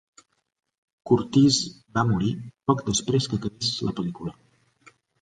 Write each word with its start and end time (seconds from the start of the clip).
Curtiz 1.09 1.59
va 1.99 2.05
morir 2.13 2.33
poc 2.73 2.85
després 2.91 3.31
que 3.31 3.41
acabés 3.43 3.79
la 3.89 3.99
pel·lícula. 4.01 4.39